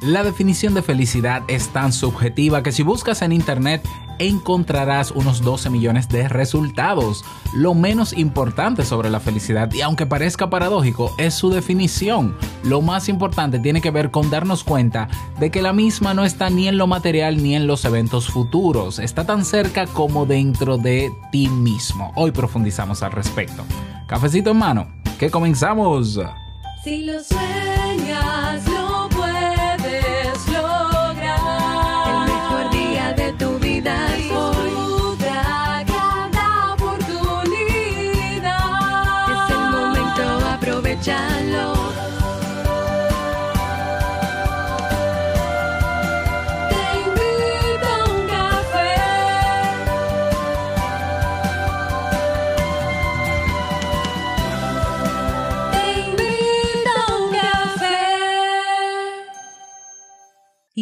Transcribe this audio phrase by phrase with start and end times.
[0.00, 3.82] La definición de felicidad es tan subjetiva que si buscas en internet
[4.20, 7.24] encontrarás unos 12 millones de resultados.
[7.52, 12.36] Lo menos importante sobre la felicidad, y aunque parezca paradójico, es su definición.
[12.62, 15.08] Lo más importante tiene que ver con darnos cuenta
[15.40, 19.00] de que la misma no está ni en lo material ni en los eventos futuros,
[19.00, 22.12] está tan cerca como dentro de ti mismo.
[22.14, 23.64] Hoy profundizamos al respecto.
[24.06, 26.20] Cafecito en mano, que comenzamos.
[26.84, 28.77] Si lo sueñas,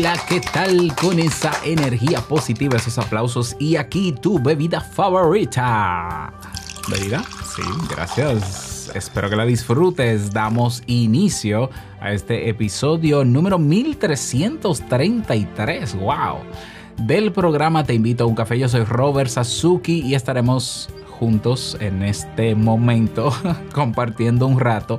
[0.00, 3.54] Hola, ¿qué tal con esa energía positiva, esos aplausos?
[3.58, 6.32] Y aquí tu bebida favorita.
[6.88, 7.22] ¿Bebida?
[7.54, 8.90] Sí, gracias.
[8.94, 10.32] Espero que la disfrutes.
[10.32, 11.68] Damos inicio
[12.00, 15.94] a este episodio número 1333.
[15.96, 16.38] ¡Wow!
[16.96, 18.58] Del programa Te invito a un café.
[18.58, 23.34] Yo soy Robert Sasuki y estaremos juntos en este momento
[23.74, 24.98] compartiendo un rato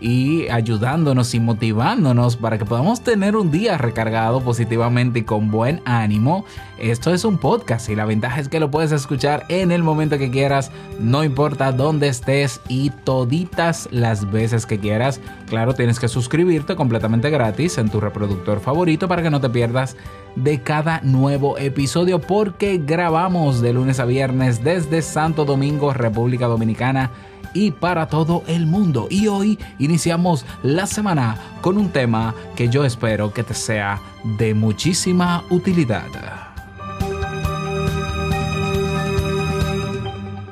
[0.00, 5.80] y ayudándonos y motivándonos para que podamos tener un día recargado positivamente y con buen
[5.84, 6.44] ánimo.
[6.78, 10.18] Esto es un podcast y la ventaja es que lo puedes escuchar en el momento
[10.18, 15.20] que quieras, no importa dónde estés y toditas las veces que quieras.
[15.48, 19.96] Claro, tienes que suscribirte completamente gratis en tu reproductor favorito para que no te pierdas
[20.36, 27.10] de cada nuevo episodio porque grabamos de lunes a viernes desde Santo Domingo, República Dominicana
[27.54, 29.08] y para todo el mundo.
[29.10, 34.00] Y hoy iniciamos la semana con un tema que yo espero que te sea
[34.38, 36.06] de muchísima utilidad.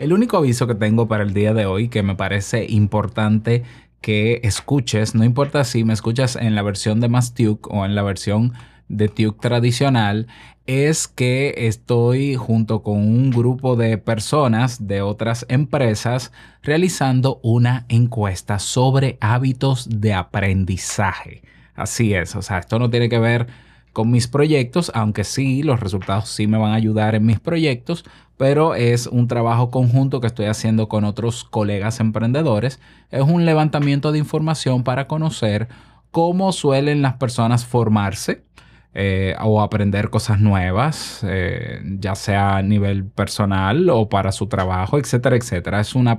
[0.01, 3.65] El único aviso que tengo para el día de hoy que me parece importante
[4.01, 8.03] que escuches, no importa si me escuchas en la versión de Mastiuk o en la
[8.03, 8.53] versión
[8.89, 10.29] de Tuke tradicional,
[10.67, 16.33] es que estoy junto con un grupo de personas de otras empresas
[16.63, 21.43] realizando una encuesta sobre hábitos de aprendizaje.
[21.75, 23.47] Así es, o sea, esto no tiene que ver
[23.93, 28.05] con mis proyectos, aunque sí, los resultados sí me van a ayudar en mis proyectos,
[28.37, 32.81] pero es un trabajo conjunto que estoy haciendo con otros colegas emprendedores.
[33.11, 35.69] Es un levantamiento de información para conocer
[36.11, 38.45] cómo suelen las personas formarse
[38.95, 44.99] eh, o aprender cosas nuevas, eh, ya sea a nivel personal o para su trabajo,
[44.99, 45.81] etcétera, etcétera.
[45.81, 46.19] Es una,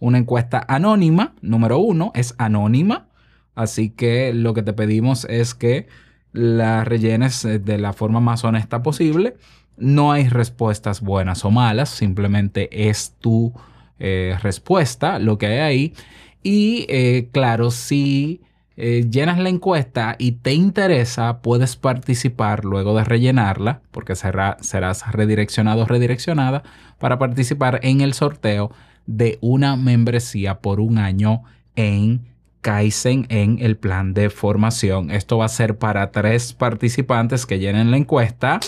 [0.00, 3.06] una encuesta anónima, número uno, es anónima,
[3.54, 5.86] así que lo que te pedimos es que
[6.32, 9.36] la rellenes eh, de la forma más honesta posible.
[9.76, 13.52] No hay respuestas buenas o malas, simplemente es tu
[14.00, 15.94] respuesta, lo que hay ahí.
[16.42, 18.42] Y claro, si
[18.80, 25.10] eh, llenas la encuesta y te interesa, puedes participar luego de rellenarla, porque será, serás
[25.10, 26.62] redireccionado o redireccionada
[27.00, 28.70] para participar en el sorteo
[29.04, 31.42] de una membresía por un año
[31.74, 32.28] en
[32.60, 35.10] Kaizen en el plan de formación.
[35.10, 38.60] Esto va a ser para tres participantes que llenen la encuesta.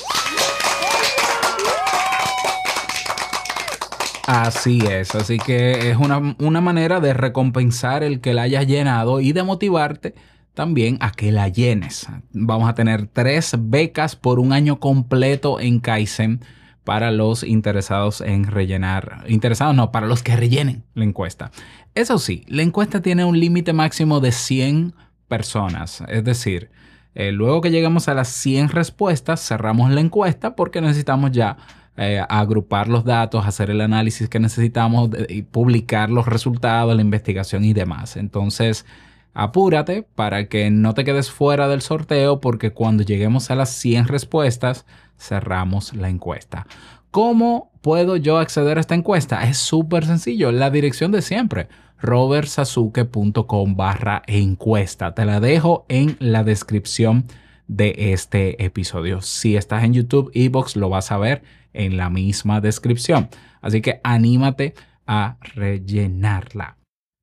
[4.33, 9.21] Así es, así que es una, una manera de recompensar el que la hayas llenado
[9.21, 10.15] y de motivarte
[10.55, 12.07] también a que la llenes.
[12.33, 16.45] Vamos a tener tres becas por un año completo en Kaizen
[16.85, 19.25] para los interesados en rellenar.
[19.27, 21.51] Interesados no, para los que rellenen la encuesta.
[21.97, 24.95] Eso sí, la encuesta tiene un límite máximo de 100
[25.27, 26.05] personas.
[26.07, 26.71] Es decir,
[27.17, 31.57] eh, luego que llegamos a las 100 respuestas, cerramos la encuesta porque necesitamos ya
[31.97, 37.65] eh, agrupar los datos, hacer el análisis que necesitamos y publicar los resultados, la investigación
[37.65, 38.17] y demás.
[38.17, 38.87] Entonces,
[39.35, 44.09] apúrate para que no te quedes fuera del sorteo porque cuando lleguemos a las 100
[44.09, 44.87] respuestas,
[45.19, 46.67] cerramos la encuesta.
[47.11, 49.49] ¿Cómo puedo yo acceder a esta encuesta?
[49.49, 50.53] Es súper sencillo.
[50.53, 51.69] La dirección de siempre,
[52.01, 55.15] robertsasuke.com barra encuesta.
[55.15, 57.27] Te la dejo en la descripción
[57.67, 59.21] de este episodio.
[59.23, 63.29] Si estás en YouTube, Ebox, lo vas a ver en la misma descripción.
[63.61, 64.75] Así que anímate
[65.07, 66.77] a rellenarla.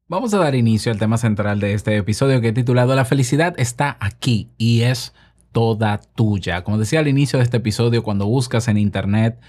[0.10, 3.54] Vamos a dar inicio al tema central de este episodio que he titulado La felicidad
[3.58, 5.14] está aquí y es
[5.52, 6.64] toda tuya.
[6.64, 9.40] Como decía al inicio de este episodio, cuando buscas en internet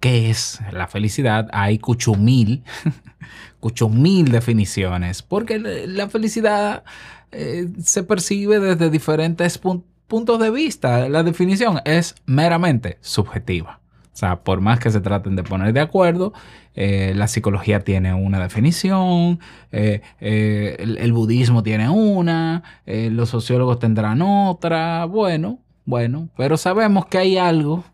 [0.00, 2.64] qué es la felicidad, hay cuchumil,
[3.60, 6.84] cuchumil definiciones, porque la felicidad
[7.32, 11.08] eh, se percibe desde diferentes pun- puntos de vista.
[11.08, 13.79] La definición es meramente subjetiva.
[14.12, 16.32] O sea, por más que se traten de poner de acuerdo,
[16.74, 19.40] eh, la psicología tiene una definición,
[19.72, 27.06] eh, eh, el, el budismo tiene una, los sociólogos tendrán otra, bueno, bueno, pero sabemos
[27.06, 27.84] que hay algo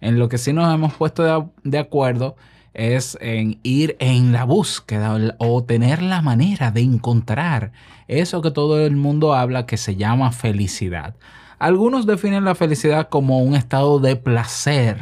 [0.00, 2.36] en lo que sí nos hemos puesto de, de acuerdo
[2.74, 7.72] es en ir en la búsqueda o tener la manera de encontrar
[8.08, 11.14] eso que todo el mundo habla que se llama felicidad.
[11.58, 14.98] Algunos definen la felicidad como un estado de placer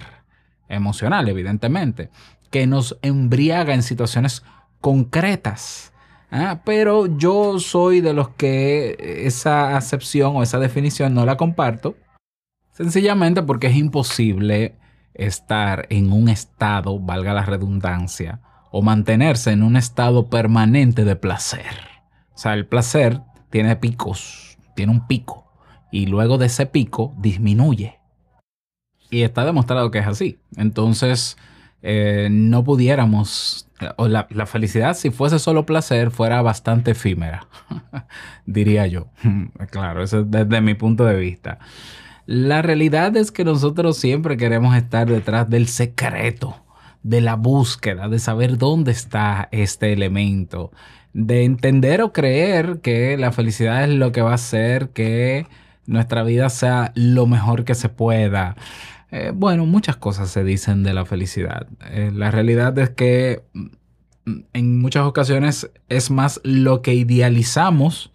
[0.70, 2.10] emocional, evidentemente,
[2.50, 4.42] que nos embriaga en situaciones
[4.80, 5.92] concretas.
[6.30, 11.96] Ah, Pero yo soy de los que esa acepción o esa definición no la comparto,
[12.72, 14.76] sencillamente porque es imposible
[15.14, 18.40] estar en un estado, valga la redundancia,
[18.70, 21.76] o mantenerse en un estado permanente de placer.
[22.34, 23.20] O sea, el placer
[23.50, 25.52] tiene picos, tiene un pico,
[25.90, 27.99] y luego de ese pico disminuye.
[29.10, 30.38] Y está demostrado que es así.
[30.56, 31.36] Entonces,
[31.82, 37.46] eh, no pudiéramos, o la, la felicidad, si fuese solo placer, fuera bastante efímera,
[38.46, 39.08] diría yo.
[39.70, 41.58] claro, eso es desde mi punto de vista.
[42.26, 46.62] La realidad es que nosotros siempre queremos estar detrás del secreto,
[47.02, 50.70] de la búsqueda, de saber dónde está este elemento,
[51.12, 55.46] de entender o creer que la felicidad es lo que va a hacer que
[55.86, 58.54] nuestra vida sea lo mejor que se pueda.
[59.12, 61.66] Eh, bueno, muchas cosas se dicen de la felicidad.
[61.90, 68.12] Eh, la realidad es que mm, en muchas ocasiones es más lo que idealizamos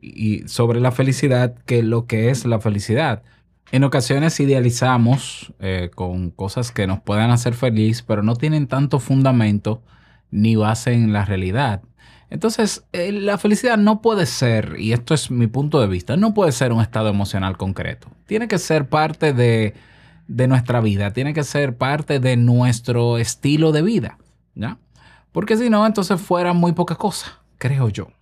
[0.00, 3.22] y sobre la felicidad que lo que es la felicidad.
[3.70, 8.98] En ocasiones idealizamos eh, con cosas que nos puedan hacer feliz, pero no tienen tanto
[8.98, 9.82] fundamento
[10.30, 11.82] ni base en la realidad.
[12.30, 16.52] Entonces, la felicidad no puede ser, y esto es mi punto de vista, no puede
[16.52, 18.08] ser un estado emocional concreto.
[18.26, 19.74] Tiene que ser parte de,
[20.30, 24.18] de nuestra vida, tiene que ser parte de nuestro estilo de vida,
[24.54, 24.78] ¿ya?
[25.32, 28.12] Porque si no, entonces fuera muy poca cosa, creo yo.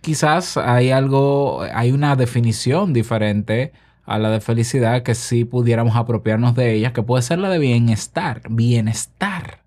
[0.00, 3.72] Quizás hay algo, hay una definición diferente
[4.06, 7.58] a la de felicidad que sí pudiéramos apropiarnos de ella, que puede ser la de
[7.58, 9.60] bienestar, bienestar.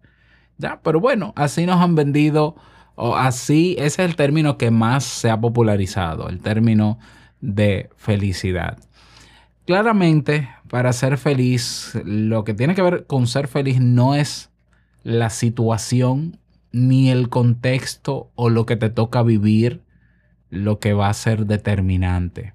[0.57, 0.79] ¿Ya?
[0.81, 2.55] Pero bueno, así nos han vendido,
[2.95, 6.97] o así, ese es el término que más se ha popularizado, el término
[7.41, 8.79] de felicidad.
[9.65, 14.51] Claramente, para ser feliz, lo que tiene que ver con ser feliz no es
[15.03, 16.39] la situación,
[16.71, 19.81] ni el contexto o lo que te toca vivir,
[20.49, 22.53] lo que va a ser determinante.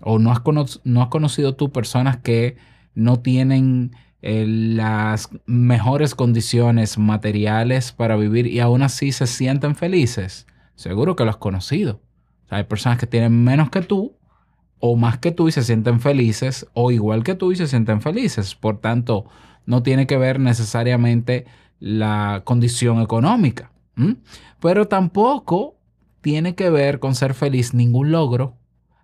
[0.00, 2.56] O no has, cono no has conocido tú personas que
[2.94, 10.46] no tienen eh, las mejores condiciones materiales para vivir y aún así se sienten felices.
[10.76, 12.00] Seguro que lo has conocido.
[12.44, 14.16] O sea, hay personas que tienen menos que tú
[14.80, 18.00] o más que tú y se sienten felices o igual que tú y se sienten
[18.00, 18.54] felices.
[18.54, 19.26] Por tanto,
[19.66, 21.44] no tiene que ver necesariamente
[21.78, 23.70] la condición económica.
[24.60, 25.76] Pero tampoco
[26.22, 28.56] tiene que ver con ser feliz ningún logro.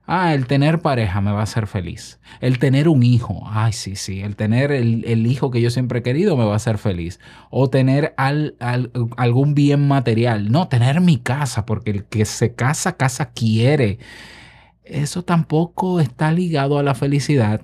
[0.09, 2.21] Ah, el tener pareja me va a hacer feliz.
[2.41, 3.43] El tener un hijo.
[3.47, 4.21] Ay, sí, sí.
[4.21, 7.19] El tener el, el hijo que yo siempre he querido me va a hacer feliz.
[7.51, 10.53] O tener al- al- algún bien material.
[10.53, 13.99] No, tener mi casa, porque el que se casa, casa quiere.
[14.87, 17.63] Eso tampoco está ligado a la felicidad.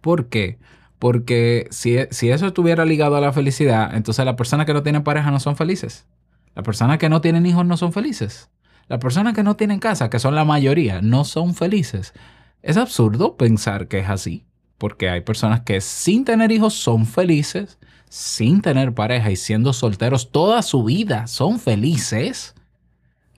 [0.00, 0.58] ¿Por qué?
[0.98, 5.04] Porque si, si eso estuviera ligado a la felicidad, entonces las personas que no tienen
[5.04, 6.06] pareja no son felices.
[6.54, 8.50] Las personas que no tienen hijos no son felices.
[8.88, 12.14] Las personas que no tienen casa, que son la mayoría, no son felices.
[12.62, 14.44] Es absurdo pensar que es así,
[14.76, 20.32] porque hay personas que sin tener hijos son felices, sin tener pareja y siendo solteros
[20.32, 22.54] toda su vida son felices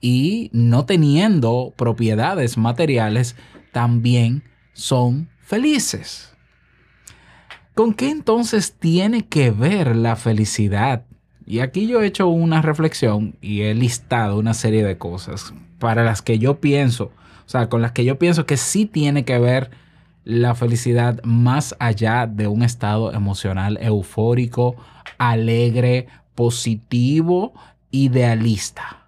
[0.01, 3.35] y no teniendo propiedades materiales
[3.71, 4.43] también
[4.73, 6.33] son felices.
[7.75, 11.05] ¿Con qué entonces tiene que ver la felicidad?
[11.45, 16.03] Y aquí yo he hecho una reflexión y he listado una serie de cosas para
[16.03, 17.11] las que yo pienso,
[17.45, 19.71] o sea, con las que yo pienso que sí tiene que ver
[20.23, 24.75] la felicidad más allá de un estado emocional eufórico,
[25.17, 27.53] alegre, positivo,
[27.89, 29.00] idealista.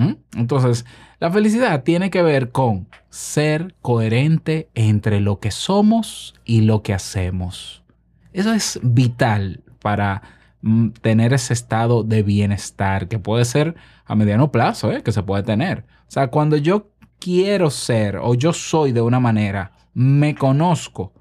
[0.00, 0.16] ¿Mm?
[0.36, 0.86] Entonces,
[1.18, 6.94] la felicidad tiene que ver con ser coherente entre lo que somos y lo que
[6.94, 7.82] hacemos.
[8.32, 10.22] Eso es vital para
[10.62, 13.74] mm, tener ese estado de bienestar que puede ser
[14.06, 15.02] a mediano plazo, ¿eh?
[15.02, 15.84] que se puede tener.
[16.08, 21.12] O sea, cuando yo quiero ser o yo soy de una manera, me conozco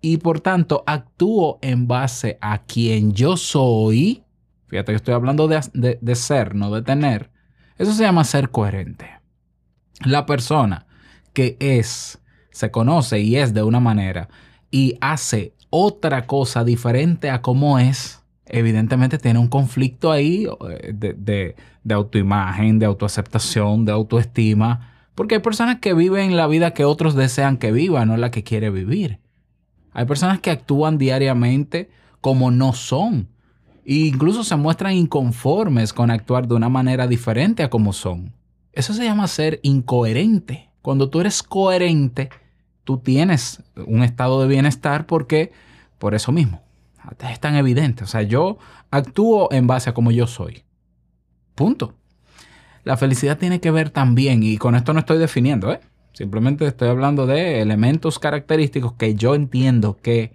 [0.00, 4.24] y por tanto actúo en base a quien yo soy.
[4.68, 7.31] Fíjate que estoy hablando de- de ser, no de tener.
[7.82, 9.10] Eso se llama ser coherente.
[10.04, 10.86] La persona
[11.32, 12.18] que es,
[12.50, 14.28] se conoce y es de una manera
[14.70, 21.14] y hace otra cosa diferente a como es, evidentemente tiene un conflicto ahí eh, de,
[21.14, 26.84] de- de autoimagen, de autoaceptación, de autoestima, porque hay personas que viven la vida que
[26.84, 29.18] otros desean que viva, no la que quiere vivir.
[29.92, 33.28] Hay personas que actúan diariamente como no son.
[33.84, 38.32] E incluso se muestran inconformes con actuar de una manera diferente a como son.
[38.72, 40.70] Eso se llama ser incoherente.
[40.80, 42.30] Cuando tú eres coherente,
[42.84, 45.52] tú tienes un estado de bienestar porque,
[45.98, 46.62] por eso mismo,
[47.28, 48.04] es tan evidente.
[48.04, 48.58] O sea, yo
[48.90, 50.64] actúo en base a como yo soy.
[51.54, 51.94] Punto.
[52.84, 55.80] La felicidad tiene que ver también, y con esto no estoy definiendo, ¿eh?
[56.12, 60.32] Simplemente estoy hablando de elementos característicos que yo entiendo que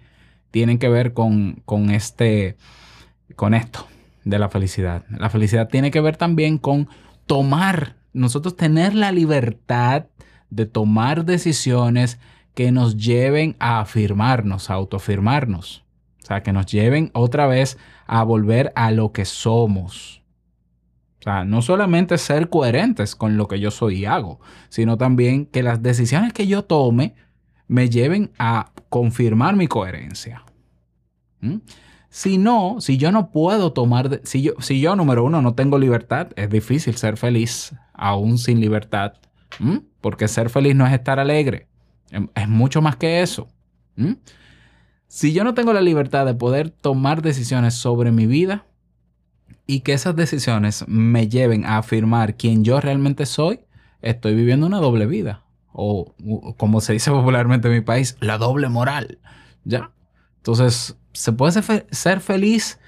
[0.50, 2.56] tienen que ver con, con este,
[3.36, 3.86] con esto
[4.24, 5.04] de la felicidad.
[5.10, 6.88] La felicidad tiene que ver también con
[7.26, 10.06] tomar, nosotros tener la libertad
[10.50, 12.18] de tomar decisiones
[12.54, 15.84] que nos lleven a afirmarnos, a autoafirmarnos.
[16.22, 20.22] O sea, que nos lleven otra vez a volver a lo que somos.
[21.20, 25.46] O sea, no solamente ser coherentes con lo que yo soy y hago, sino también
[25.46, 27.14] que las decisiones que yo tome
[27.66, 30.44] me lleven a confirmar mi coherencia.
[31.40, 31.58] ¿Mm?
[32.10, 35.78] Si no, si yo no puedo tomar, si yo, si yo número uno no tengo
[35.78, 39.14] libertad, es difícil ser feliz aún sin libertad.
[40.00, 41.66] Porque ser feliz no es estar alegre,
[42.10, 43.48] Em- es mucho más que eso.
[45.08, 48.66] Si yo no tengo la libertad de poder tomar decisiones sobre mi vida
[49.66, 53.60] y que esas decisiones me lleven a afirmar quién yo realmente soy,
[54.00, 55.44] estoy viviendo una doble vida.
[55.72, 56.14] O
[56.56, 59.18] como se dice popularmente en mi país, la doble moral.
[59.64, 59.92] ¿Ya?
[60.36, 62.78] Entonces, ¿se puede ser, fe- ser feliz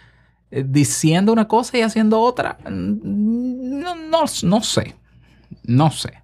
[0.51, 2.59] eh, diciendo una cosa y haciendo otra?
[2.69, 4.97] Mm, No, no, no sé.
[5.65, 6.23] No sé.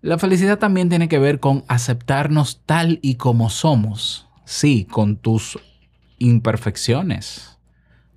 [0.00, 4.28] La felicidad también tiene que ver con aceptarnos tal y como somos.
[4.44, 5.58] Sí, con tus
[6.18, 7.58] imperfecciones,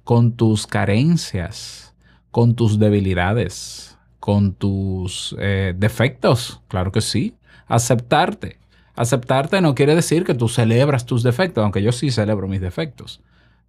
[0.04, 1.94] con tus carencias,
[2.32, 6.62] con tus debilidades, con tus eh, defectos.
[6.68, 7.36] Claro que sí.
[7.68, 8.60] Aceptarte.
[8.96, 13.22] Aceptarte no quiere decir que tú celebras tus defectos, aunque yo sí celebro mis defectos.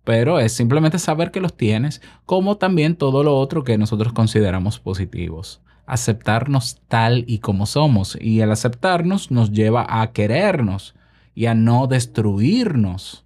[0.04, 4.80] Pero es simplemente saber que los tienes, como también todo lo otro que nosotros consideramos
[4.80, 5.60] positivos.
[5.86, 8.18] Aceptarnos tal y como somos.
[8.20, 10.94] Y el aceptarnos nos lleva a querernos
[11.34, 13.24] y a no destruirnos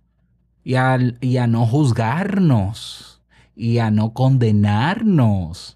[0.64, 3.22] y a, y a no juzgarnos
[3.54, 5.75] y a no condenarnos.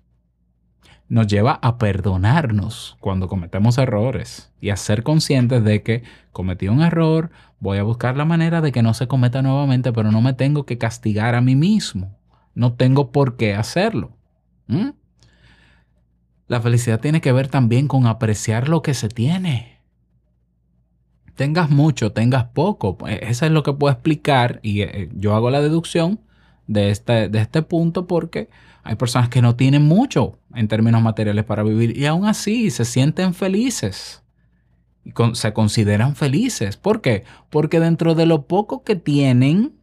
[1.10, 6.82] Nos lleva a perdonarnos cuando cometemos errores y a ser conscientes de que cometí un
[6.82, 10.34] error, voy a buscar la manera de que no se cometa nuevamente, pero no me
[10.34, 12.16] tengo que castigar a mí mismo.
[12.54, 14.12] No tengo por qué hacerlo.
[16.46, 19.80] La felicidad tiene que ver también con apreciar lo que se tiene.
[21.34, 22.98] Tengas mucho, tengas poco.
[22.98, 26.20] pues, Eso es lo que puedo explicar y eh, yo hago la deducción
[26.68, 28.48] de este, de este punto porque
[28.84, 32.84] hay personas que no tienen mucho en términos materiales para vivir y aún así se
[32.84, 34.22] sienten felices
[35.14, 36.76] con- se consideran felices.
[36.76, 37.24] ¿Por qué?
[37.50, 39.74] Porque dentro de lo poco que tienen,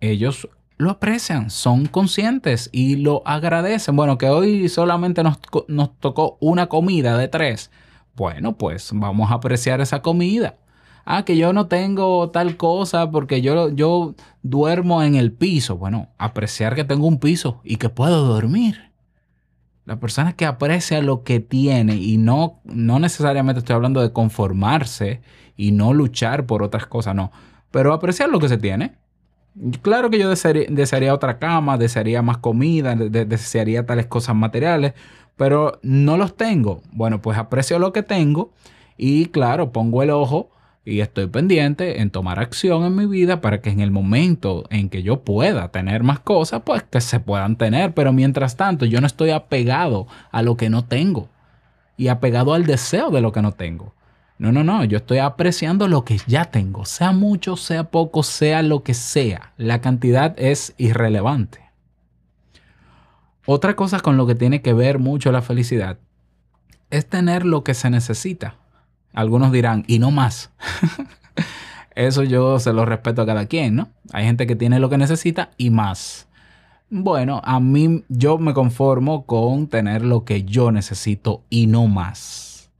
[0.00, 3.96] ellos lo aprecian, son conscientes y lo agradecen.
[3.96, 7.70] Bueno, que hoy solamente nos, nos tocó una comida de tres.
[8.14, 10.56] Bueno, pues vamos a apreciar esa comida.
[11.04, 15.76] Ah, que yo no tengo tal cosa porque yo, yo duermo en el piso.
[15.76, 18.87] Bueno, apreciar que tengo un piso y que puedo dormir.
[19.88, 25.22] La persona que aprecia lo que tiene y no, no necesariamente estoy hablando de conformarse
[25.56, 27.32] y no luchar por otras cosas, no.
[27.70, 28.96] Pero apreciar lo que se tiene.
[29.80, 34.92] Claro que yo desearía, otra cama, desearía más comida, de- de- desearía tales cosas materiales,
[35.36, 36.82] pero no los tengo.
[36.92, 38.52] Bueno, pues aprecio lo que tengo
[38.98, 40.50] y claro, pongo el ojo
[40.88, 44.88] y estoy pendiente en tomar acción en mi vida para que en el momento en
[44.88, 47.92] que yo pueda tener más cosas, pues que se puedan tener.
[47.92, 51.28] Pero mientras tanto, yo no estoy apegado a lo que no tengo
[51.98, 53.92] y apegado al deseo de lo que no tengo.
[54.38, 58.62] No, no, no, yo estoy apreciando lo que ya tengo, sea mucho, sea poco, sea
[58.62, 59.52] lo que sea.
[59.56, 61.60] La cantidad es irrelevante.
[63.44, 65.98] Otra cosa con lo que tiene que ver mucho la felicidad
[66.90, 68.54] es tener lo que se necesita.
[69.12, 70.50] Algunos dirán, y no más.
[71.94, 73.88] Eso yo se lo respeto a cada quien, ¿no?
[74.12, 76.28] Hay gente que tiene lo que necesita y más.
[76.90, 82.70] Bueno, a mí yo me conformo con tener lo que yo necesito y no más.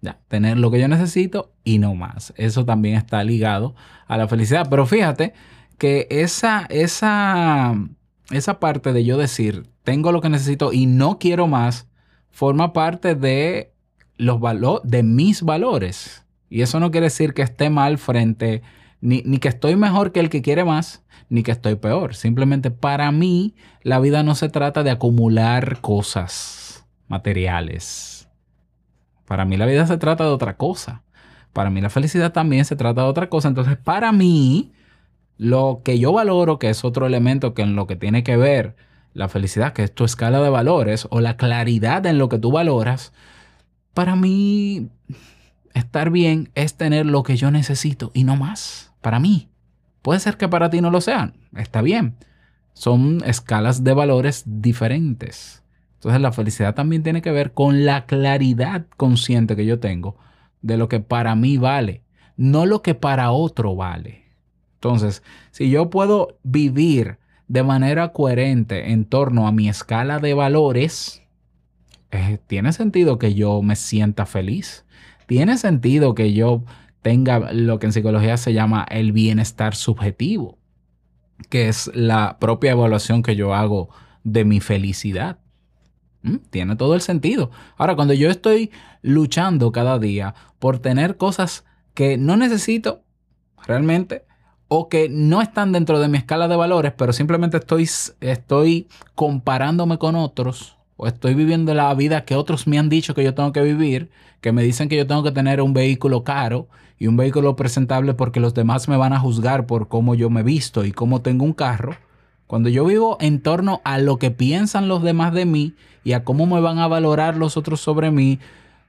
[0.00, 2.32] Ya, tener lo que yo necesito y no más.
[2.36, 3.74] Eso también está ligado
[4.06, 4.68] a la felicidad.
[4.70, 5.34] Pero fíjate
[5.76, 7.74] que esa, esa,
[8.30, 11.88] esa parte de yo decir, tengo lo que necesito y no quiero más,
[12.30, 13.71] forma parte de
[14.22, 16.24] los valo- de mis valores.
[16.48, 18.62] Y eso no quiere decir que esté mal frente,
[19.00, 22.14] ni, ni que estoy mejor que el que quiere más, ni que estoy peor.
[22.14, 28.28] Simplemente para mí la vida no se trata de acumular cosas materiales.
[29.26, 31.02] Para mí la vida se trata de otra cosa.
[31.52, 33.48] Para mí la felicidad también se trata de otra cosa.
[33.48, 34.72] Entonces para mí
[35.38, 38.76] lo que yo valoro, que es otro elemento que en lo que tiene que ver
[39.14, 42.52] la felicidad, que es tu escala de valores o la claridad en lo que tú
[42.52, 43.12] valoras,
[43.94, 44.90] para mí
[45.74, 48.92] estar bien es tener lo que yo necesito y no más.
[49.00, 49.48] Para mí.
[50.02, 51.34] Puede ser que para ti no lo sean.
[51.56, 52.16] Está bien.
[52.72, 55.62] Son escalas de valores diferentes.
[55.94, 60.16] Entonces la felicidad también tiene que ver con la claridad consciente que yo tengo
[60.62, 62.02] de lo que para mí vale,
[62.36, 64.24] no lo que para otro vale.
[64.74, 71.21] Entonces, si yo puedo vivir de manera coherente en torno a mi escala de valores,
[72.12, 74.84] eh, tiene sentido que yo me sienta feliz.
[75.26, 76.62] Tiene sentido que yo
[77.00, 80.58] tenga lo que en psicología se llama el bienestar subjetivo,
[81.48, 83.88] que es la propia evaluación que yo hago
[84.24, 85.38] de mi felicidad.
[86.20, 86.36] ¿Mm?
[86.50, 87.50] Tiene todo el sentido.
[87.78, 91.64] Ahora, cuando yo estoy luchando cada día por tener cosas
[91.94, 93.02] que no necesito
[93.66, 94.26] realmente
[94.68, 97.88] o que no están dentro de mi escala de valores, pero simplemente estoy,
[98.20, 103.24] estoy comparándome con otros o estoy viviendo la vida que otros me han dicho que
[103.24, 106.68] yo tengo que vivir, que me dicen que yo tengo que tener un vehículo caro
[106.98, 110.42] y un vehículo presentable porque los demás me van a juzgar por cómo yo me
[110.42, 111.96] visto y cómo tengo un carro.
[112.46, 115.74] Cuando yo vivo en torno a lo que piensan los demás de mí
[116.04, 118.38] y a cómo me van a valorar los otros sobre mí,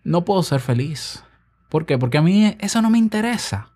[0.04, 1.24] no puedo ser feliz.
[1.70, 1.98] ¿Por qué?
[1.98, 3.70] Porque a mí eso no me interesa.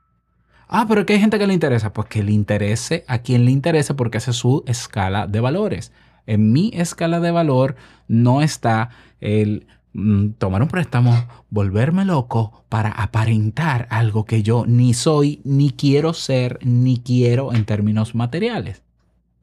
[0.67, 1.93] Ah, pero que hay gente que le interesa.
[1.93, 5.91] Pues que le interese a quien le interese porque esa es su escala de valores.
[6.27, 7.75] En mi escala de valor
[8.07, 14.93] no está el mm, tomar un préstamo, volverme loco para aparentar algo que yo ni
[14.93, 18.83] soy, ni quiero ser, ni quiero en términos materiales.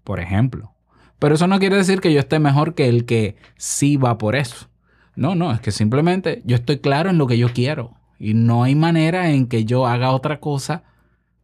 [0.04, 0.72] Por ejemplo.
[1.18, 4.36] Pero eso no quiere decir que yo esté mejor que el que sí va por
[4.36, 4.68] eso.
[5.16, 7.94] No, no, es que simplemente yo estoy claro en lo que yo quiero.
[8.18, 10.82] Y no hay manera en que yo haga otra cosa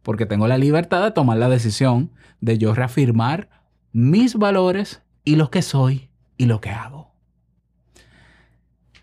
[0.03, 3.49] porque tengo la libertad de tomar la decisión de yo reafirmar
[3.91, 7.11] mis valores y lo que soy y lo que hago.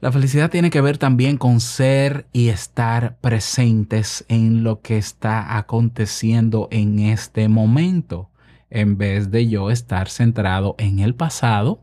[0.00, 5.56] La felicidad tiene que ver también con ser y estar presentes en lo que está
[5.58, 8.30] aconteciendo en este momento,
[8.70, 11.80] en vez de yo estar centrado en el pasado,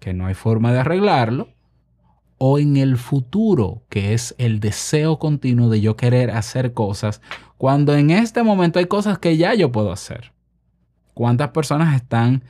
[0.00, 1.48] que no hay forma de arreglarlo,
[2.38, 7.20] o en el futuro, que es el deseo continuo de yo querer hacer cosas,
[7.56, 10.32] cuando en este momento hay cosas que ya yo puedo hacer.
[11.14, 12.42] ¿Cuántas personas están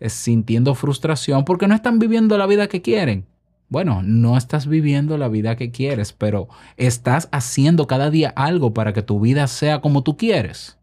[0.00, 3.26] sintiendo frustración porque no están viviendo la vida que quieren?
[3.68, 8.92] Bueno, no estás viviendo la vida que quieres, pero estás haciendo cada día algo para
[8.92, 10.78] que tu vida sea como tú quieres.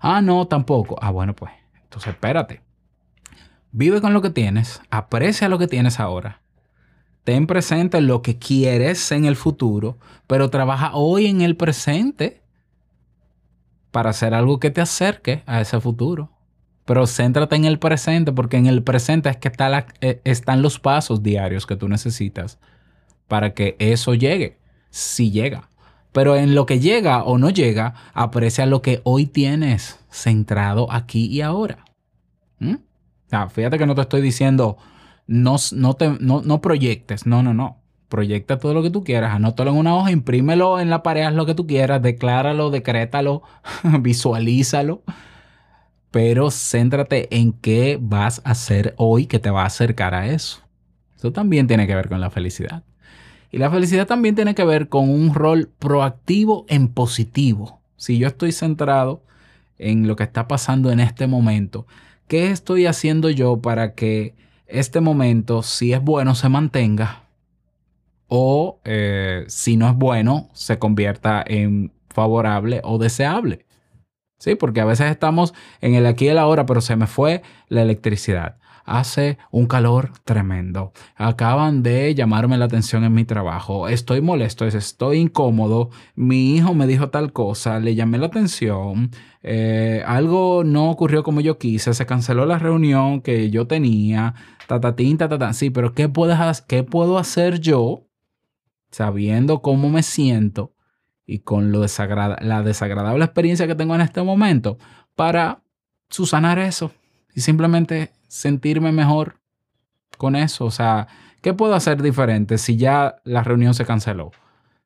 [0.00, 0.96] Ah, no, tampoco.
[1.00, 2.62] Ah, bueno, pues, entonces espérate.
[3.72, 6.40] Vive con lo que tienes, aprecia lo que tienes ahora.
[7.24, 12.42] Ten presente lo que quieres en el futuro, pero trabaja hoy en el presente
[13.90, 16.30] para hacer algo que te acerque a ese futuro.
[16.88, 20.78] Pero céntrate en el presente, porque en el presente es que está eh, están los
[20.78, 22.58] pasos diarios que tú necesitas
[23.26, 24.56] para que eso llegue,
[24.88, 25.68] si llega.
[26.12, 31.26] Pero en lo que llega o no llega, aprecia lo que hoy tienes centrado aquí
[31.26, 31.84] y ahora.
[32.58, 32.76] ¿Mm?
[33.26, 34.78] Sea, fíjate que no te estoy diciendo
[35.26, 37.82] no, no, no, no proyectes, no, no, no.
[38.08, 41.44] Proyecta todo lo que tú quieras, anótalo en una hoja, imprímelo en la pared, lo
[41.44, 43.42] que tú quieras, decláralo, decrétalo,
[44.00, 45.02] visualízalo.
[46.10, 50.62] Pero céntrate en qué vas a hacer hoy que te va a acercar a eso.
[51.16, 52.84] Eso también tiene que ver con la felicidad.
[53.50, 57.80] Y la felicidad también tiene que ver con un rol proactivo en positivo.
[57.96, 59.22] Si yo estoy centrado
[59.78, 61.86] en lo que está pasando en este momento,
[62.26, 64.34] ¿qué estoy haciendo yo para que
[64.66, 67.24] este momento, si es bueno, se mantenga?
[68.28, 73.64] O eh, si no es bueno, se convierta en favorable o deseable.
[74.38, 77.42] Sí, porque a veces estamos en el aquí y el ahora, pero se me fue
[77.68, 78.56] la electricidad.
[78.84, 80.92] hace un calor tremendo.
[81.16, 83.86] Acaban de llamarme la atención en mi trabajo.
[83.88, 85.90] Estoy molesto, estoy incómodo.
[86.14, 89.10] Mi hijo me dijo tal cosa, le llamé la atención.
[89.42, 94.34] eh, algo no ocurrió como yo quise, se canceló la reunión que yo tenía.
[94.66, 95.54] Tatatín, tatatán.
[95.54, 96.10] Sí, pero ¿qué,
[96.66, 98.06] ¿qué puedo hacer yo
[98.90, 100.72] sabiendo cómo me siento
[101.28, 104.78] y con lo desagrada- la desagradable experiencia que tengo en este momento
[105.14, 105.62] para
[106.08, 106.90] susanar eso
[107.34, 109.38] y simplemente sentirme mejor
[110.16, 110.64] con eso?
[110.64, 111.06] O sea,
[111.42, 114.30] ¿qué puedo hacer diferente si ya la reunión se canceló?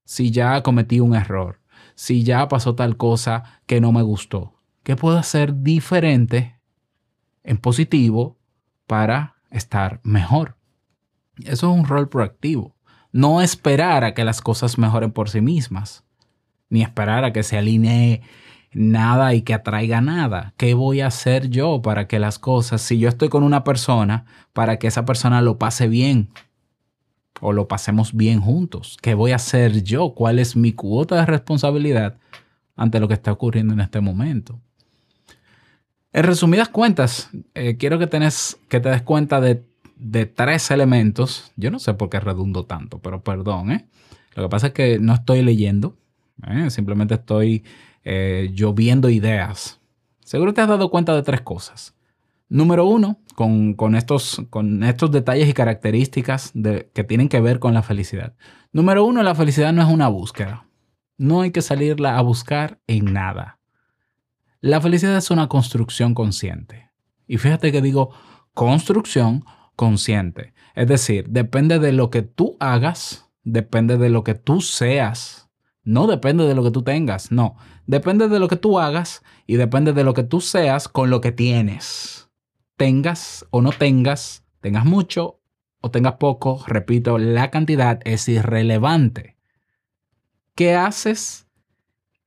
[0.04, 1.60] Si ya cometí un error,
[1.94, 4.58] si ya pasó tal cosa que no me gustó.
[4.82, 6.58] ¿Qué puedo hacer diferente
[7.44, 8.36] en positivo
[8.88, 10.56] para estar mejor?
[11.44, 12.74] Eso es un rol proactivo.
[13.12, 16.04] No esperar a que las cosas mejoren por sí mismas,
[16.72, 18.22] ni esperar a que se alinee
[18.72, 20.54] nada y que atraiga nada.
[20.56, 24.24] ¿Qué voy a hacer yo para que las cosas, si yo estoy con una persona,
[24.54, 26.30] para que esa persona lo pase bien
[27.42, 28.96] o lo pasemos bien juntos?
[29.02, 30.14] ¿Qué voy a hacer yo?
[30.14, 32.16] ¿Cuál es mi cuota de responsabilidad
[32.74, 34.58] ante lo que está ocurriendo en este momento?
[36.14, 39.62] En resumidas cuentas, eh, quiero que, que te des cuenta de,
[39.96, 41.52] de tres elementos.
[41.56, 43.72] Yo no sé por qué redundo tanto, pero perdón.
[43.72, 43.84] ¿eh?
[44.34, 45.98] Lo que pasa es que no estoy leyendo,
[46.46, 46.70] ¿eh?
[46.70, 47.64] simplemente estoy
[48.04, 49.80] eh, yo viendo ideas.
[50.20, 51.94] Seguro te has dado cuenta de tres cosas.
[52.48, 57.58] Número uno, con, con estos, con estos detalles y características de- que tienen que ver
[57.58, 58.34] con la felicidad.
[58.72, 60.66] Número uno, la felicidad no es una búsqueda.
[61.16, 63.58] No hay que salirla a buscar en nada.
[64.60, 66.90] La felicidad es una construcción consciente.
[67.26, 68.10] Y fíjate que digo
[68.54, 69.44] construcción
[69.76, 70.52] consciente.
[70.74, 75.50] Es decir, depende de lo que tú hagas, depende de lo que tú seas.
[75.84, 77.56] No depende de lo que tú tengas, no.
[77.86, 81.20] Depende de lo que tú hagas y depende de lo que tú seas con lo
[81.20, 82.30] que tienes.
[82.76, 85.40] Tengas o no tengas, tengas mucho
[85.80, 89.36] o tengas poco, repito, la cantidad es irrelevante.
[90.54, 91.48] ¿Qué haces?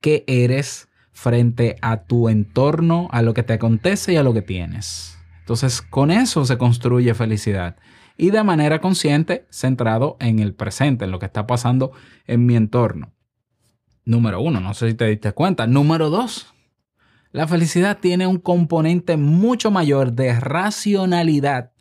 [0.02, 4.42] ¿Qué eres frente a tu entorno, a lo que te acontece y a lo que
[4.42, 5.16] tienes?
[5.40, 7.76] Entonces, con eso se construye felicidad.
[8.18, 11.92] Y de manera consciente, centrado en el presente, en lo que está pasando
[12.26, 13.15] en mi entorno.
[14.06, 15.66] Número uno, no sé si te diste cuenta.
[15.66, 16.54] Número dos,
[17.32, 21.72] la felicidad tiene un componente mucho mayor de racionalidad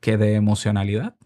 [0.00, 1.16] que de emocionalidad.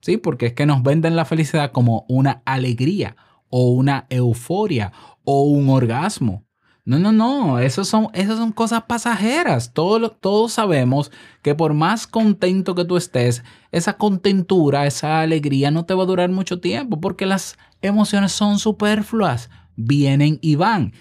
[0.00, 3.16] Sí, porque es que nos venden la felicidad como una alegría
[3.48, 6.44] o una euforia o un orgasmo.
[6.84, 9.72] No, no, no, esas son, son cosas pasajeras.
[9.72, 15.84] Todos, todos sabemos que por más contento que tú estés, esa contentura, esa alegría no
[15.84, 20.92] te va a durar mucho tiempo porque las emociones son superfluas, vienen y van.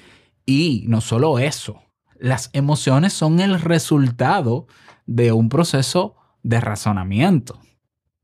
[0.45, 1.81] Y no solo eso,
[2.19, 4.67] las emociones son el resultado
[5.07, 7.59] de un proceso de razonamiento.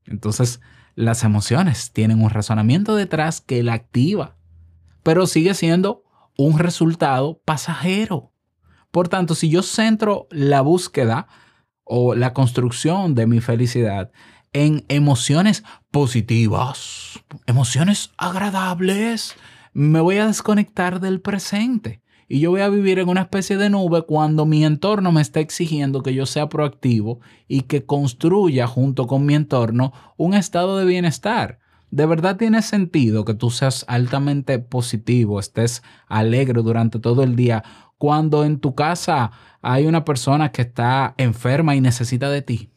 [0.06, 0.60] Entonces,
[0.94, 4.36] las emociones tienen un razonamiento detrás que la activa,
[5.02, 6.04] pero sigue siendo
[6.38, 8.32] un resultado pasajero.
[8.90, 11.26] Por tanto, si yo centro la búsqueda
[11.84, 14.12] o la construcción de mi felicidad
[14.52, 19.34] en emociones positivas, emociones agradables,
[19.74, 23.70] me voy a desconectar del presente y yo voy a vivir en una especie de
[23.70, 29.06] nube cuando mi entorno me está exigiendo que yo sea proactivo y que construya junto
[29.06, 31.58] con mi entorno un estado de bienestar.
[31.90, 37.64] ¿De verdad tiene sentido que tú seas altamente positivo, estés alegre durante todo el día
[37.96, 39.30] cuando en tu casa
[39.62, 42.70] hay una persona que está enferma y necesita de ti?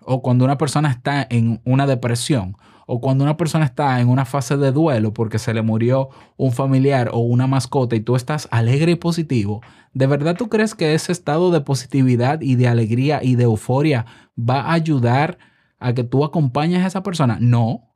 [0.00, 4.24] O cuando una persona está en una depresión, o cuando una persona está en una
[4.24, 8.48] fase de duelo porque se le murió un familiar o una mascota y tú estás
[8.50, 9.60] alegre y positivo,
[9.92, 14.06] ¿de verdad tú crees que ese estado de positividad y de alegría y de euforia
[14.38, 15.38] va a ayudar
[15.78, 17.36] a que tú acompañes a esa persona?
[17.40, 17.87] No.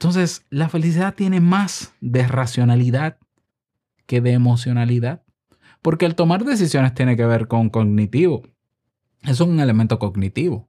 [0.00, 3.18] Entonces, la felicidad tiene más de racionalidad
[4.06, 5.24] que de emocionalidad,
[5.82, 8.44] porque el tomar decisiones tiene que ver con cognitivo.
[9.24, 10.68] Es un elemento cognitivo.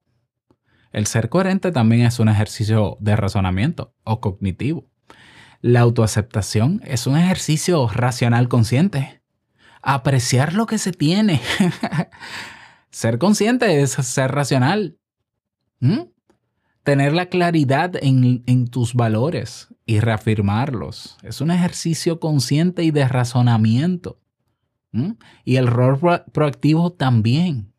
[0.91, 4.89] El ser coherente también es un ejercicio de razonamiento o cognitivo.
[5.61, 9.21] La autoaceptación es un ejercicio racional consciente.
[9.83, 11.39] Apreciar lo que se tiene.
[12.89, 14.97] ser consciente es ser racional.
[15.81, 16.01] ¿Mm?
[16.83, 21.17] Tener la claridad en, tus valores y reafirmarlos.
[21.23, 24.19] Es un ejercicio consciente y de razonamiento.
[25.45, 27.73] Y el rol pro- proactivo también.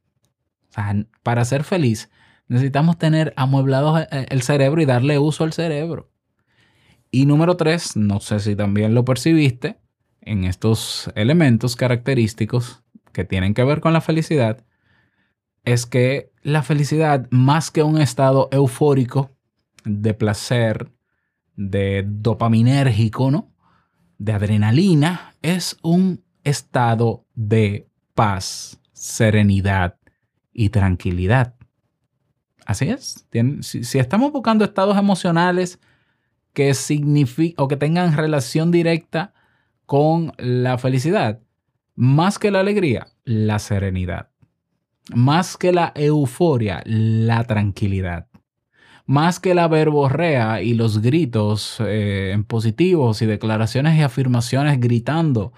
[0.68, 2.08] O sea, para ser feliz
[2.50, 6.10] necesitamos tener amueblado eh, el cerebro y darle uso al cerebro.
[7.12, 9.78] Y número tres, no sé si también lo percibiste,
[10.20, 12.82] en estos elementos característicos
[13.12, 14.64] que tienen que ver con la felicidad,
[15.64, 19.30] es que la felicidad, más que un estado eufórico
[19.84, 20.90] de placer,
[21.56, 23.52] de dopaminérgico, ¿no?
[24.18, 29.96] De adrenalina, es un estado de paz, serenidad
[30.52, 31.54] y tranquilidad.
[32.66, 33.26] Así es.
[33.62, 35.80] Si, si estamos buscando estados emocionales
[36.52, 36.72] que
[37.56, 39.32] o que tengan relación directa
[39.86, 41.40] con la felicidad,
[41.94, 44.29] más que la alegría, la serenidad.
[45.14, 48.26] Más que la euforia, la tranquilidad.
[49.06, 55.52] Más que la verborrea y los gritos eh, en positivos y declaraciones y afirmaciones gritando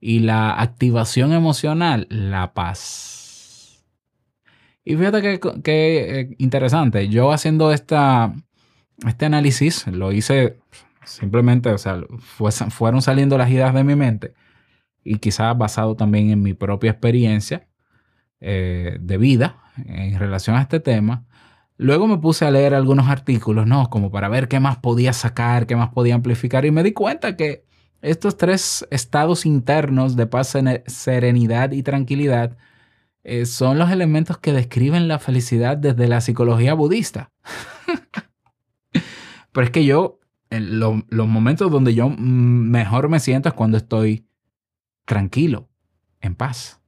[0.00, 3.82] y la activación emocional, la paz.
[4.84, 8.34] Y fíjate que, eh, interesante, yo haciendo esta,
[9.06, 10.58] este análisis, lo hice
[11.04, 14.34] simplemente, o sea, fue- fueron saliendo las ideas de mi mente
[15.04, 17.66] y quizás basado también en mi propia experiencia
[18.40, 21.24] eh, de vida en relación a este tema.
[21.76, 23.88] Luego me puse a leer algunos artículos, ¿no?
[23.90, 27.36] Como para ver qué más podía sacar, qué más podía amplificar y me di cuenta
[27.36, 27.64] que
[28.02, 30.54] estos tres estados internos de paz,
[30.86, 32.56] serenidad y tranquilidad
[33.24, 37.30] eh, son los elementos que describen la felicidad desde la psicología budista.
[39.52, 42.14] Pero es que yo, en lo- los momentos donde yo mm,
[42.70, 44.26] mejor me siento es cuando estoy
[45.04, 45.68] tranquilo,
[46.20, 46.80] en paz,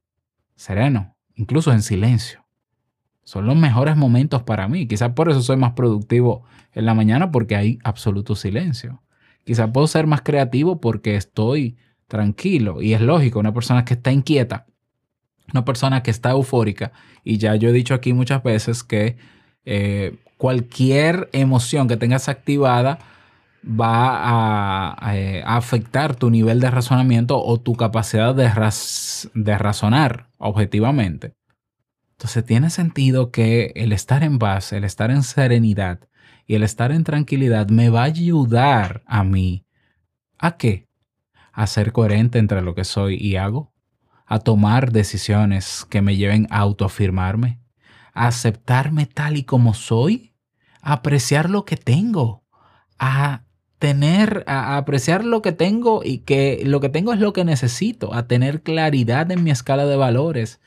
[0.55, 2.45] sereno, incluso en silencio.
[3.25, 4.87] Son los mejores momentos para mí.
[4.87, 9.03] Quizás por eso soy más productivo en la mañana porque hay absoluto silencio.
[9.45, 11.77] Quizás puedo ser más creativo porque estoy
[12.09, 12.83] tranquilo.
[12.83, 14.67] Y es lógico, una persona que está inquieta,
[15.53, 16.93] una persona que está eufórica,
[17.25, 19.17] y ya yo he dicho aquí muchas veces que
[19.65, 22.99] eh, cualquier emoción que tengas activada
[23.65, 31.35] va eh, a afectar tu nivel de razonamiento o tu capacidad de razonar objetivamente.
[32.23, 36.09] Entonces tiene sentido que el estar en paz, el estar en serenidad
[36.47, 39.67] y el estar en tranquilidad me va a ayudar a mí.
[40.39, 40.87] ¿A qué?
[41.53, 43.73] A ser coherente entre lo que soy y hago.
[44.25, 47.61] A tomar decisiones que me lleven a autoafirmarme.
[48.13, 50.35] A aceptarme tal y como soy.
[50.81, 52.45] A apreciar lo que tengo.
[53.01, 53.43] A
[53.83, 58.15] tener, a apreciar lo que tengo y que lo que tengo es lo que necesito.
[58.15, 60.61] A tener claridad en mi escala de valores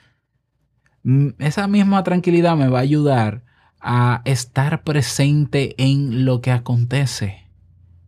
[1.04, 3.46] mm, esa misma tranquilidad me va a ayudar
[3.80, 7.48] a estar presente en lo que acontece,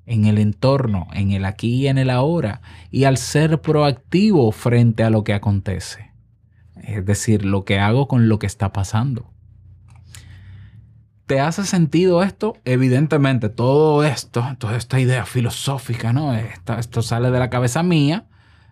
[0.06, 2.60] en el entorno, en el aquí y en el ahora,
[2.91, 6.12] y al ser proactivo frente a lo que acontece.
[6.84, 9.32] Es decir, lo que hago con lo que está pasando.
[11.28, 12.56] ¿Te hace sentido esto?
[12.63, 16.34] Evidentemente, todo esto, toda esta idea filosófica, ¿no?
[16.34, 18.28] Esto sale de la cabeza mía.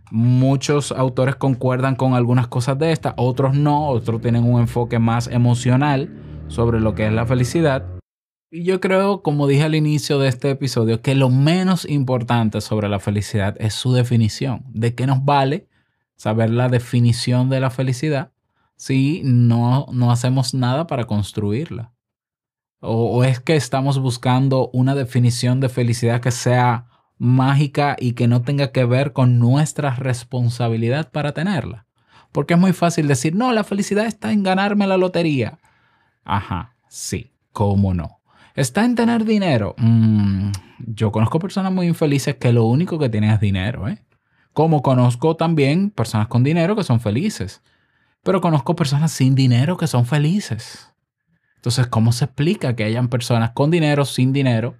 [0.09, 5.27] Muchos autores concuerdan con algunas cosas de esta, otros no, otros tienen un enfoque más
[5.27, 6.09] emocional
[6.47, 7.85] sobre lo que es la felicidad.
[8.49, 12.87] Y yo creo, como dije al inicio de este episodio, que lo menos importante sobre
[12.87, 14.63] la felicidad es su definición.
[14.69, 15.67] ¿De qué nos vale
[16.15, 18.31] saber la definición de la felicidad
[18.77, 21.94] si no, no hacemos nada para construirla?
[22.85, 28.41] O, es que estamos buscando una definición de felicidad que sea mágica y que no
[28.41, 31.85] tenga que ver con nuestra responsabilidad para tenerla.
[32.31, 35.59] Porque es muy fácil decir, no, la felicidad está en ganarme la lotería.
[36.23, 38.19] Ajá, sí, cómo no.
[38.55, 39.75] ¿Está en tener dinero?
[39.77, 44.03] Mm, yo conozco personas muy infelices que lo único que tienen es dinero, ¿eh?
[44.53, 47.61] Como conozco también personas con dinero que son felices.
[48.23, 50.94] Pero conozco personas sin dinero que son felices.
[51.65, 54.77] Entonces, ¿cómo se explica que hayan personas con dinero, sin dinero,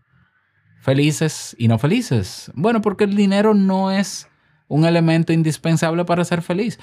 [0.82, 2.52] felices y no felices?
[2.54, 4.30] Bueno, porque el dinero no es
[4.68, 6.78] un elemento indispensable para ser feliz,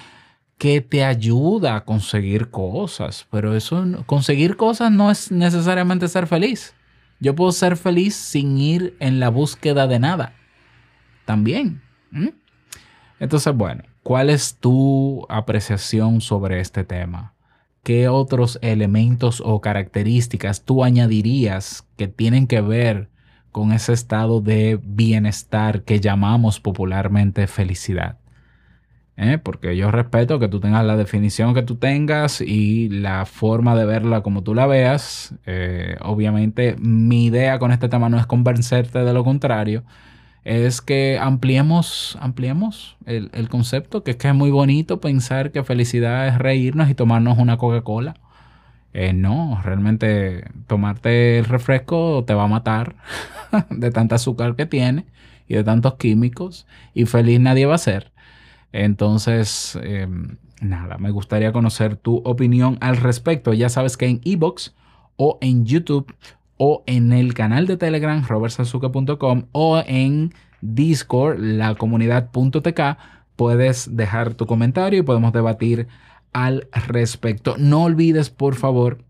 [0.58, 6.74] que te ayuda a conseguir cosas, pero eso conseguir cosas no es necesariamente ser feliz.
[7.20, 10.32] Yo puedo ser feliz sin ir en la búsqueda de nada.
[11.26, 11.80] También.
[12.12, 12.34] ¿m?
[13.20, 17.31] Entonces, bueno, ¿cuál es tu apreciación sobre este tema?
[17.82, 23.08] ¿Qué otros elementos o características tú añadirías que tienen que ver
[23.50, 28.18] con ese estado de bienestar que llamamos popularmente felicidad?
[29.16, 29.38] ¿Eh?
[29.42, 33.84] Porque yo respeto que tú tengas la definición que tú tengas y la forma de
[33.84, 35.34] verla como tú la veas.
[35.46, 39.82] Eh, obviamente mi idea con este tema no es convencerte de lo contrario,
[40.44, 45.62] es que ampliemos, ampliemos el, el concepto, que es que es muy bonito pensar que
[45.62, 48.16] felicidad es reírnos y tomarnos una Coca-Cola.
[48.94, 52.96] Eh, no, realmente tomarte el refresco te va a matar
[53.70, 55.07] de tanta azúcar que tiene
[55.48, 58.12] y de tantos químicos y feliz nadie va a ser.
[58.72, 60.09] Entonces, eh,
[60.61, 63.52] nada, me gustaría conocer tu opinión al respecto.
[63.52, 64.74] Ya sabes que en Ebox
[65.16, 66.14] o en YouTube
[66.56, 72.80] o en el canal de Telegram robertsazuke.com o en Discord, la comunidad.tk,
[73.36, 75.88] puedes dejar tu comentario y podemos debatir
[76.32, 77.56] al respecto.
[77.58, 79.04] No olvides, por favor,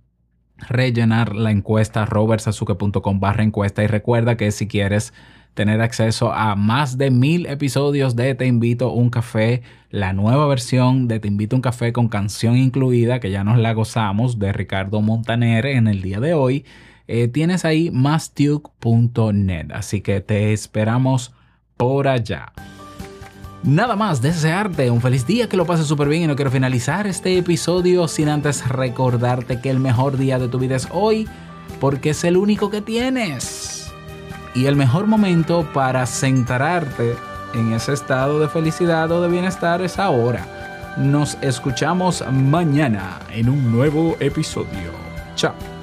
[0.69, 5.13] rellenar la encuesta robertsazuke.com barra encuesta y recuerda que si quieres
[5.55, 11.09] tener acceso a más de mil episodios de Te invito un café, la nueva versión
[11.09, 15.03] de Te invito un café con canción incluida que ya nos la gozamos de Ricardo
[15.03, 16.65] Montaner en el día de hoy,
[17.15, 21.35] eh, tienes ahí mastuke.net, así que te esperamos
[21.77, 22.55] por allá.
[23.63, 27.07] Nada más, desearte un feliz día, que lo pases súper bien y no quiero finalizar
[27.07, 31.29] este episodio sin antes recordarte que el mejor día de tu vida es hoy,
[31.81, 33.93] porque es el único que tienes.
[34.55, 37.15] Y el mejor momento para centrarte
[37.53, 40.95] en ese estado de felicidad o de bienestar es ahora.
[40.97, 44.93] Nos escuchamos mañana en un nuevo episodio.
[45.35, 45.82] Chao.